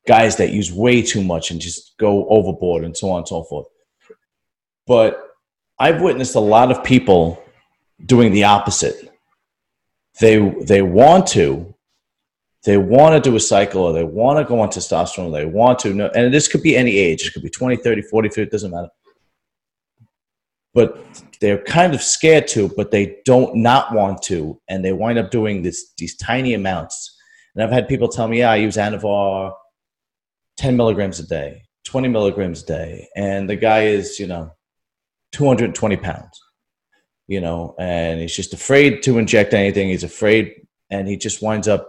guys 0.07 0.35
that 0.37 0.51
use 0.51 0.71
way 0.71 1.01
too 1.01 1.23
much 1.23 1.51
and 1.51 1.59
just 1.59 1.97
go 1.97 2.27
overboard 2.29 2.83
and 2.83 2.95
so 2.95 3.09
on 3.09 3.19
and 3.19 3.27
so 3.27 3.43
forth. 3.43 3.67
But 4.87 5.21
I've 5.79 6.01
witnessed 6.01 6.35
a 6.35 6.39
lot 6.39 6.71
of 6.71 6.83
people 6.83 7.43
doing 8.05 8.31
the 8.31 8.43
opposite. 8.43 9.11
They 10.19 10.37
they 10.65 10.81
want 10.81 11.27
to, 11.27 11.73
they 12.63 12.77
want 12.77 13.15
to 13.15 13.29
do 13.29 13.35
a 13.35 13.39
cycle 13.39 13.83
or 13.83 13.93
they 13.93 14.03
want 14.03 14.39
to 14.39 14.45
go 14.45 14.59
on 14.61 14.69
testosterone, 14.69 15.33
they 15.33 15.45
want 15.45 15.79
to, 15.79 15.89
and 16.15 16.33
this 16.33 16.47
could 16.47 16.61
be 16.61 16.77
any 16.77 16.97
age. 16.97 17.27
It 17.27 17.33
could 17.33 17.43
be 17.43 17.49
20, 17.49 17.77
30, 17.77 18.01
40, 18.03 18.29
50, 18.29 18.41
it 18.41 18.51
doesn't 18.51 18.71
matter. 18.71 18.89
But 20.75 21.03
they're 21.41 21.63
kind 21.63 21.95
of 21.95 22.01
scared 22.01 22.47
to, 22.49 22.69
but 22.75 22.91
they 22.91 23.17
don't 23.25 23.55
not 23.55 23.93
want 23.93 24.21
to, 24.23 24.61
and 24.69 24.85
they 24.85 24.93
wind 24.93 25.17
up 25.17 25.31
doing 25.31 25.63
this 25.63 25.93
these 25.97 26.15
tiny 26.17 26.53
amounts. 26.53 27.17
And 27.55 27.63
I've 27.63 27.71
had 27.71 27.87
people 27.87 28.09
tell 28.09 28.27
me, 28.27 28.39
yeah, 28.39 28.51
I 28.51 28.57
use 28.57 28.75
Anavar 28.75 29.53
10 30.57 30.77
milligrams 30.77 31.19
a 31.19 31.27
day, 31.27 31.63
20 31.85 32.09
milligrams 32.09 32.63
a 32.63 32.65
day, 32.65 33.07
and 33.15 33.49
the 33.49 33.55
guy 33.55 33.85
is, 33.85 34.19
you 34.19 34.27
know, 34.27 34.51
220 35.31 35.97
pounds, 35.97 36.39
you 37.27 37.41
know, 37.41 37.75
and 37.79 38.19
he's 38.21 38.35
just 38.35 38.53
afraid 38.53 39.03
to 39.03 39.17
inject 39.17 39.53
anything. 39.53 39.89
He's 39.89 40.03
afraid, 40.03 40.53
and 40.89 41.07
he 41.07 41.17
just 41.17 41.41
winds 41.41 41.67
up 41.67 41.87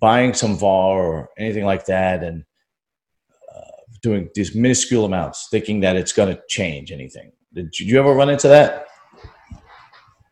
buying 0.00 0.34
some 0.34 0.56
VAR 0.56 0.98
or 0.98 1.28
anything 1.38 1.64
like 1.64 1.86
that 1.86 2.22
and 2.22 2.44
uh, 3.54 3.60
doing 4.02 4.30
these 4.34 4.54
minuscule 4.54 5.04
amounts, 5.04 5.48
thinking 5.50 5.80
that 5.80 5.96
it's 5.96 6.12
going 6.12 6.34
to 6.34 6.42
change 6.48 6.90
anything. 6.90 7.32
Did 7.54 7.78
you 7.78 8.00
ever 8.00 8.12
run 8.12 8.30
into 8.30 8.48
that? 8.48 8.88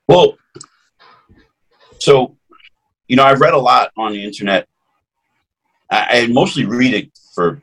Well, 0.09 0.37
so, 1.99 2.37
you 3.07 3.14
know, 3.14 3.23
I've 3.23 3.41
read 3.41 3.55
a 3.55 3.59
lot 3.59 3.93
on 3.97 4.12
the 4.12 4.25
internet. 4.25 4.67
I, 5.88 6.23
I 6.23 6.26
mostly 6.26 6.64
read 6.64 6.95
it 6.95 7.11
for 7.33 7.62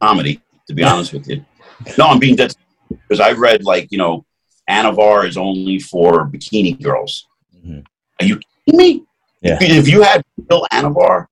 comedy, 0.00 0.40
to 0.68 0.74
be 0.74 0.84
honest 0.84 1.12
with 1.12 1.28
you. 1.28 1.44
No, 1.98 2.06
I'm 2.06 2.20
being 2.20 2.36
dead 2.36 2.54
because 2.88 3.18
I 3.18 3.32
read 3.32 3.64
like 3.64 3.90
you 3.90 3.98
know, 3.98 4.24
Anavar 4.70 5.26
is 5.26 5.36
only 5.36 5.80
for 5.80 6.26
bikini 6.26 6.80
girls. 6.80 7.26
Mm-hmm. 7.54 7.80
Are 8.20 8.24
you 8.24 8.40
kidding 8.64 8.78
me? 8.78 9.04
Yeah. 9.42 9.58
If 9.60 9.88
you 9.88 10.02
had 10.02 10.22
real 10.48 10.64
Anavar, 10.72 11.26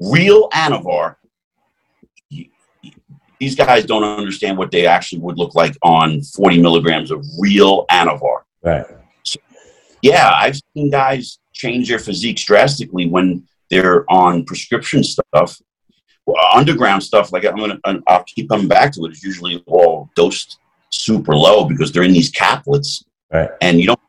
real 0.00 0.48
Anavar, 0.48 1.16
these 3.42 3.56
guys 3.56 3.84
don't 3.84 4.04
understand 4.04 4.56
what 4.56 4.70
they 4.70 4.86
actually 4.86 5.18
would 5.18 5.36
look 5.36 5.56
like 5.56 5.76
on 5.82 6.22
40 6.22 6.62
milligrams 6.62 7.10
of 7.10 7.26
real 7.40 7.86
Anavar. 7.86 8.42
Right. 8.62 8.86
So, 9.24 9.40
yeah, 10.00 10.30
I've 10.32 10.60
seen 10.72 10.90
guys 10.90 11.40
change 11.52 11.88
their 11.88 11.98
physiques 11.98 12.44
drastically 12.44 13.08
when 13.08 13.42
they're 13.68 14.08
on 14.08 14.44
prescription 14.44 15.02
stuff. 15.02 15.60
Well, 16.24 16.36
underground 16.54 17.02
stuff, 17.02 17.32
like 17.32 17.44
I'm 17.44 17.56
gonna, 17.56 17.80
I'll 18.06 18.22
keep 18.22 18.48
coming 18.48 18.68
back 18.68 18.92
to 18.92 19.04
it. 19.06 19.08
It's 19.10 19.24
usually 19.24 19.60
all 19.66 20.08
dosed 20.14 20.58
super 20.92 21.34
low 21.34 21.64
because 21.64 21.90
they're 21.90 22.04
in 22.04 22.12
these 22.12 22.30
caplets, 22.30 23.02
right. 23.32 23.50
and 23.60 23.80
you 23.80 23.88
don't 23.88 24.00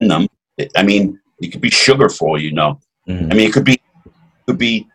in 0.00 0.08
them. 0.08 0.28
I 0.74 0.82
mean, 0.82 1.20
it 1.42 1.48
could 1.48 1.60
be 1.60 1.68
sugar 1.68 2.08
for 2.08 2.28
all 2.30 2.40
you 2.40 2.52
know. 2.52 2.80
Mm-hmm. 3.06 3.32
I 3.32 3.34
mean, 3.34 3.48
it 3.48 3.52
could 3.52 3.64
be, 3.64 3.74
it 3.74 4.12
could 4.46 4.56
be, 4.56 4.88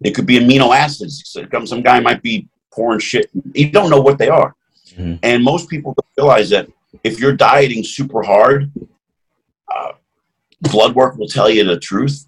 it 0.00 0.14
could 0.14 0.26
be 0.26 0.38
amino 0.38 0.72
acids. 0.72 1.36
Some 1.64 1.82
guy 1.82 1.98
might 1.98 2.22
be 2.22 2.48
pouring 2.76 3.00
shit. 3.00 3.30
You 3.54 3.70
don't 3.70 3.90
know 3.90 4.00
what 4.00 4.18
they 4.18 4.28
are, 4.28 4.54
mm-hmm. 4.90 5.14
and 5.22 5.42
most 5.42 5.68
people 5.68 5.94
don't 5.94 6.24
realize 6.24 6.50
that 6.50 6.68
if 7.02 7.18
you're 7.18 7.32
dieting 7.32 7.82
super 7.82 8.22
hard, 8.22 8.70
uh, 9.74 9.92
blood 10.60 10.94
work 10.94 11.16
will 11.16 11.28
tell 11.28 11.50
you 11.50 11.64
the 11.64 11.78
truth. 11.78 12.26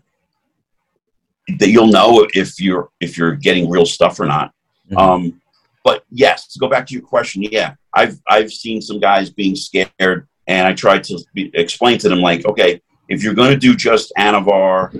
That 1.59 1.69
you'll 1.71 1.87
know 1.87 2.27
if 2.35 2.61
you're 2.61 2.91
if 3.01 3.17
you're 3.17 3.35
getting 3.35 3.71
real 3.71 3.87
stuff 3.87 4.19
or 4.21 4.27
not. 4.27 4.53
Mm-hmm. 4.91 4.99
Um, 4.99 5.41
but 5.85 6.05
yes, 6.11 6.47
to 6.49 6.59
go 6.59 6.69
back 6.69 6.87
to 6.87 6.95
your 6.95 7.03
question, 7.03 7.43
yeah, 7.43 7.75
I've 7.95 8.19
I've 8.29 8.53
seen 8.53 8.83
some 8.83 9.01
guys 9.01 9.31
being 9.31 9.57
scared, 9.57 10.29
and 10.47 10.67
I 10.67 10.75
tried 10.75 11.05
to 11.05 11.19
be, 11.33 11.51
explain 11.55 11.99
to 11.99 12.09
them 12.09 12.21
like, 12.21 12.45
okay, 12.45 12.81
if 13.09 13.23
you're 13.23 13.35
going 13.35 13.51
to 13.51 13.57
do 13.57 13.75
just 13.75 14.13
Anavar, 14.19 14.93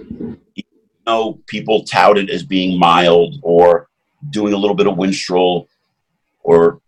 you 0.55 0.65
know, 1.07 1.41
people 1.47 1.85
tout 1.85 2.17
it 2.19 2.31
as 2.31 2.43
being 2.43 2.79
mild 2.79 3.37
or 3.43 3.88
doing 4.31 4.53
a 4.53 4.57
little 4.57 4.77
bit 4.77 4.87
of 4.87 4.97
Winstrol 4.97 5.67
or 6.43 6.81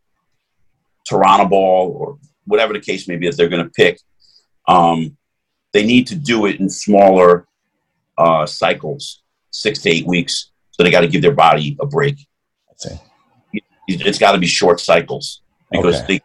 Turinabol 1.11 1.53
or 1.53 2.19
whatever 2.45 2.73
the 2.73 2.81
case 2.81 3.09
may 3.09 3.17
be 3.17 3.29
that 3.29 3.37
they're 3.37 3.49
going 3.49 3.65
to 3.65 3.71
pick. 3.71 4.01
Um, 4.67 5.17
they 5.73 5.85
need 5.85 6.07
to 6.09 6.17
do 6.17 6.47
it 6.47 6.61
in 6.61 6.69
smaller 6.69 7.47
uh, 8.19 8.47
cycles, 8.47 9.23
six 9.51 9.81
to 9.83 9.91
eight 9.91 10.07
weeks. 10.07 10.51
So 10.73 10.83
they 10.83 10.91
got 10.91 11.01
to 11.01 11.09
give 11.09 11.23
their 11.23 11.35
body 11.35 11.77
a 11.81 11.87
break. 11.87 12.27
It's 13.87 14.19
got 14.19 14.33
to 14.33 14.39
be 14.39 14.47
short 14.47 14.81
cycles 14.81 15.43
because 15.71 15.97
okay. 16.03 16.07
they 16.07 16.21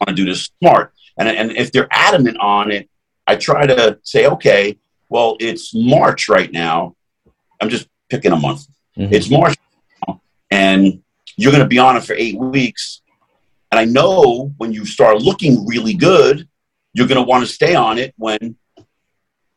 want 0.00 0.08
to 0.08 0.14
do 0.14 0.24
this 0.24 0.50
smart. 0.60 0.92
And, 1.18 1.28
and 1.28 1.52
if 1.52 1.72
they're 1.72 1.88
adamant 1.90 2.38
on 2.38 2.70
it, 2.70 2.88
I 3.26 3.36
try 3.36 3.66
to 3.66 3.98
say, 4.02 4.26
okay, 4.26 4.78
well, 5.08 5.36
it's 5.40 5.74
March 5.74 6.28
right 6.28 6.50
now. 6.50 6.96
I'm 7.60 7.68
just 7.68 7.86
picking 8.08 8.32
a 8.32 8.36
month. 8.36 8.66
Mm-hmm. 8.96 9.12
It's 9.12 9.30
March 9.30 9.56
and 10.52 11.02
you're 11.36 11.52
going 11.52 11.62
to 11.62 11.68
be 11.68 11.78
on 11.78 11.96
it 11.96 12.04
for 12.04 12.14
eight 12.14 12.38
weeks. 12.38 13.02
And 13.70 13.78
I 13.78 13.84
know 13.84 14.52
when 14.58 14.72
you 14.72 14.84
start 14.84 15.22
looking 15.22 15.66
really 15.66 15.94
good, 15.94 16.48
you're 16.92 17.08
going 17.08 17.22
to 17.22 17.28
want 17.28 17.46
to 17.46 17.52
stay 17.52 17.74
on 17.74 17.98
it 17.98 18.14
when 18.18 18.56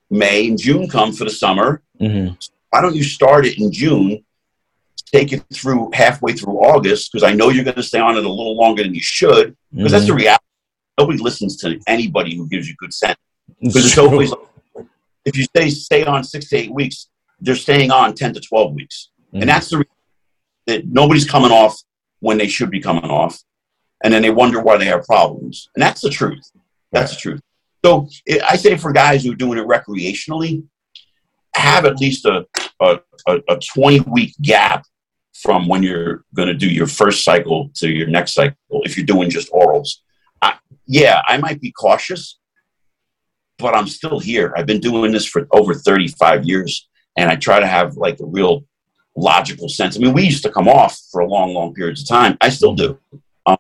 May 0.10 0.48
and 0.48 0.58
June 0.58 0.88
come 0.88 1.12
for 1.12 1.26
the 1.26 1.30
summer. 1.30 1.82
Mm-hmm. 2.00 2.34
Why 2.70 2.82
don't 2.82 2.96
you 2.96 3.04
start 3.04 3.46
it 3.46 3.60
in 3.60 3.72
June 3.72 4.24
take 5.16 5.32
it 5.32 5.44
through 5.54 5.92
halfway 5.94 6.34
through 6.34 6.58
August 6.58 7.12
because 7.12 7.24
I 7.24 7.34
know 7.34 7.50
you're 7.50 7.64
going 7.64 7.76
to 7.76 7.84
stay 7.84 8.00
on 8.00 8.18
it 8.18 8.26
a 8.26 8.30
little 8.30 8.58
longer 8.58 8.84
than 8.84 8.94
you 8.94 9.02
should 9.02 9.56
because 9.72 9.86
mm-hmm. 9.86 9.88
that's 9.88 10.06
the 10.06 10.12
mm-hmm. 10.12 10.20
reality. 10.20 10.44
Nobody 10.98 11.20
listens 11.20 11.58
to 11.58 11.80
anybody 11.88 12.36
who 12.36 12.48
gives 12.48 12.68
you 12.68 12.76
good 12.78 12.94
sense 12.94 13.20
because 13.62 13.86
it's 13.86 13.98
always 13.98 14.34
if 15.26 15.36
you 15.38 15.44
stay 15.44 15.70
stay 15.70 16.06
on 16.06 16.24
six 16.24 16.50
to 16.50 16.58
eight 16.58 16.72
weeks, 16.72 17.10
they're 17.40 17.56
staying 17.56 17.92
on 17.92 18.14
ten 18.14 18.34
to 18.34 18.40
twelve 18.40 18.74
weeks, 18.74 19.10
mm-hmm. 19.28 19.42
and 19.42 19.50
that's 19.50 19.70
the 19.70 19.86
that 20.68 20.88
nobody's 20.88 21.30
coming 21.30 21.52
off 21.52 21.78
when 22.20 22.38
they 22.38 22.48
should 22.48 22.72
be 22.72 22.80
coming 22.80 23.10
off, 23.10 23.40
and 24.04 24.14
then 24.14 24.22
they 24.22 24.32
wonder 24.32 24.62
why 24.62 24.78
they 24.78 24.86
have 24.86 25.04
problems, 25.04 25.70
and 25.76 25.82
that's 25.82 26.02
the 26.02 26.10
truth. 26.10 26.52
That's 26.92 27.14
the 27.14 27.20
truth. 27.20 27.42
So 27.84 28.08
I 28.48 28.56
say 28.56 28.78
for 28.78 28.92
guys 28.92 29.24
who 29.24 29.32
are 29.32 29.36
doing 29.36 29.60
it 29.60 29.68
recreationally, 29.68 30.64
have 31.56 31.86
at 31.86 32.00
least 32.00 32.26
a, 32.26 32.46
a, 32.82 33.00
a 33.28 33.60
20 33.74 34.02
week 34.02 34.34
gap 34.42 34.86
from 35.34 35.68
when 35.68 35.84
you're 35.84 36.24
going 36.34 36.48
to 36.48 36.54
do 36.54 36.68
your 36.68 36.88
first 36.88 37.24
cycle 37.24 37.70
to 37.76 37.90
your 37.90 38.08
next 38.08 38.34
cycle 38.34 38.56
if 38.84 38.98
you're 38.98 39.06
doing 39.06 39.30
just 39.30 39.52
orals. 39.52 39.98
I, 40.42 40.56
yeah, 40.88 41.22
I 41.28 41.38
might 41.38 41.62
be 41.62 41.72
cautious, 41.72 42.40
but 43.58 43.76
I'm 43.76 43.88
still 43.88 44.20
here. 44.20 44.54
I've 44.58 44.66
been 44.66 44.80
doing 44.80 45.12
this 45.12 45.26
for 45.26 45.48
over 45.52 45.74
35 45.74 46.46
years, 46.46 46.88
and 47.18 47.30
I 47.30 47.36
try 47.36 47.60
to 47.60 47.68
have 47.68 47.98
like 47.98 48.20
a 48.20 48.26
real 48.26 48.66
logical 49.16 49.70
sense. 49.70 49.96
I 49.96 50.00
mean, 50.00 50.14
we 50.14 50.24
used 50.24 50.44
to 50.44 50.52
come 50.52 50.68
off 50.68 51.00
for 51.12 51.22
a 51.22 51.28
long, 51.28 51.54
long 51.54 51.74
periods 51.74 52.02
of 52.02 52.08
time. 52.08 52.38
I 52.42 52.50
still 52.50 52.74
do. 52.74 53.00
Um, 53.46 53.58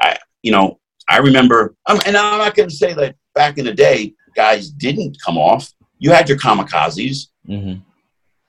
I, 0.00 0.18
you 0.42 0.52
know, 0.52 0.78
I 1.08 1.18
remember, 1.18 1.74
um, 1.86 2.00
and 2.06 2.16
I'm 2.16 2.38
not 2.38 2.54
going 2.54 2.68
to 2.68 2.74
say 2.74 2.94
that 2.94 3.16
back 3.34 3.58
in 3.58 3.64
the 3.64 3.74
day, 3.74 4.14
guys 4.34 4.70
didn't 4.70 5.16
come 5.24 5.38
off. 5.38 5.72
You 5.98 6.10
had 6.10 6.28
your 6.28 6.38
kamikazes. 6.38 7.28
Mm-hmm. 7.48 7.80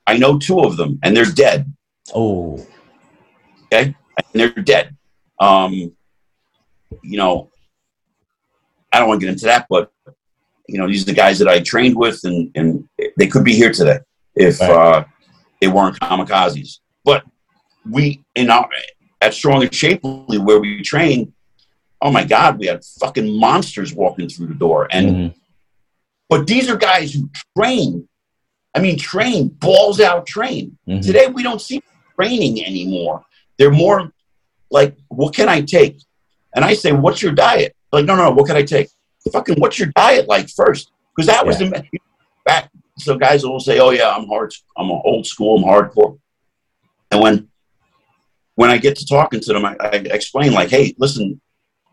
I 0.07 0.17
know 0.17 0.37
two 0.37 0.59
of 0.59 0.77
them, 0.77 0.99
and 1.03 1.15
they're 1.15 1.25
dead. 1.25 1.71
Oh. 2.13 2.65
Okay. 3.65 3.95
And 4.17 4.25
they're 4.33 4.49
dead. 4.49 4.95
Um, 5.39 5.95
you 7.03 7.17
know, 7.17 7.49
I 8.93 8.99
don't 8.99 9.07
want 9.07 9.19
to 9.19 9.25
get 9.25 9.33
into 9.33 9.45
that, 9.45 9.67
but 9.69 9.91
you 10.67 10.79
know, 10.79 10.87
these 10.87 11.03
are 11.03 11.07
the 11.07 11.13
guys 11.13 11.37
that 11.39 11.47
I 11.47 11.59
trained 11.59 11.95
with, 11.95 12.21
and 12.23 12.51
and 12.55 12.87
they 13.17 13.27
could 13.27 13.43
be 13.43 13.53
here 13.53 13.71
today 13.71 13.99
if 14.35 14.59
right. 14.61 14.71
uh, 14.71 15.03
they 15.65 15.71
weren't 15.71 15.99
kamikazes. 15.99 16.79
But 17.03 17.23
we 17.89 18.23
in 18.35 18.49
our 18.49 18.69
at 19.21 19.33
Strong 19.33 19.63
and 19.63 19.73
Shapely 19.73 20.37
where 20.37 20.59
we 20.59 20.81
train, 20.83 21.33
oh 22.01 22.11
my 22.11 22.23
God, 22.23 22.59
we 22.59 22.67
had 22.67 22.83
fucking 22.99 23.39
monsters 23.39 23.93
walking 23.93 24.29
through 24.29 24.47
the 24.47 24.53
door, 24.53 24.87
and 24.91 25.09
mm-hmm. 25.09 25.37
but 26.29 26.45
these 26.45 26.69
are 26.69 26.77
guys 26.77 27.13
who 27.13 27.29
train. 27.57 28.07
I 28.75 28.79
mean, 28.79 28.97
train 28.97 29.47
balls 29.47 29.99
out, 30.01 30.27
train. 30.27 30.77
Mm-hmm. 30.87 31.01
Today 31.01 31.27
we 31.27 31.41
don't 31.43 31.61
see 31.61 31.81
training 32.15 32.63
anymore. 32.63 33.23
They're 33.57 33.71
more 33.71 34.11
like, 34.69 34.97
what 35.07 35.33
can 35.33 35.47
I 35.47 35.61
take? 35.61 35.97
And 36.53 36.65
I 36.65 36.73
say, 36.73 36.91
what's 36.91 37.21
your 37.21 37.31
diet? 37.31 37.75
Like, 37.91 38.05
no, 38.05 38.15
no, 38.15 38.25
no 38.25 38.31
what 38.31 38.47
can 38.47 38.57
I 38.57 38.63
take? 38.63 38.89
Fucking, 39.31 39.59
what's 39.59 39.79
your 39.79 39.89
diet 39.95 40.27
like 40.27 40.49
first? 40.49 40.91
Because 41.15 41.27
that 41.27 41.45
was 41.45 41.59
yeah. 41.61 41.69
the 41.69 41.99
back 42.45 42.69
so 43.05 43.17
guys 43.17 43.45
will 43.45 43.59
say, 43.59 43.79
"Oh 43.79 43.91
yeah, 43.91 44.09
I'm 44.09 44.27
hard. 44.27 44.53
I'm 44.75 44.89
old 44.91 45.27
school. 45.27 45.57
I'm 45.57 45.63
hardcore." 45.63 46.19
And 47.11 47.21
when 47.21 47.47
when 48.55 48.71
I 48.71 48.77
get 48.77 48.97
to 48.97 49.05
talking 49.05 49.39
to 49.41 49.53
them, 49.53 49.65
I, 49.65 49.75
I 49.79 49.89
explain 50.19 50.53
like, 50.53 50.69
"Hey, 50.69 50.95
listen, 50.97 51.39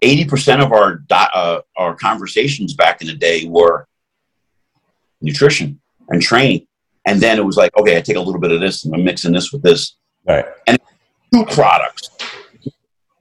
eighty 0.01 0.25
percent 0.25 0.63
of 0.63 0.73
our 0.73 1.03
uh, 1.11 1.61
our 1.77 1.95
conversations 1.95 2.75
back 2.75 3.03
in 3.03 3.09
the 3.09 3.15
day 3.15 3.47
were 3.47 3.87
nutrition 5.21 5.81
and 6.09 6.23
training, 6.23 6.67
and 7.05 7.21
then 7.21 7.39
it 7.39 7.45
was 7.45 7.57
like, 7.57 7.77
okay, 7.77 7.97
I 7.97 8.01
take 8.01 8.17
a 8.17 8.21
little 8.21 8.41
bit 8.41 8.53
of 8.53 8.61
this 8.61 8.85
and 8.85 8.95
I'm 8.95 9.05
mixing 9.05 9.33
this 9.33 9.53
with 9.53 9.63
this, 9.63 9.97
right? 10.27 10.47
And 10.67 10.79
two 11.33 11.45
products, 11.47 12.11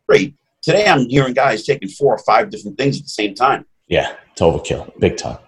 great. 0.07 0.35
Today, 0.61 0.85
I'm 0.85 1.09
hearing 1.09 1.33
guys 1.33 1.65
taking 1.65 1.89
four 1.89 2.13
or 2.13 2.19
five 2.19 2.49
different 2.49 2.77
things 2.77 2.97
at 2.97 3.03
the 3.03 3.09
same 3.09 3.33
time. 3.35 3.65
Yeah, 3.87 4.15
it's 4.31 4.41
overkill, 4.41 4.97
big 4.99 5.17
time. 5.17 5.39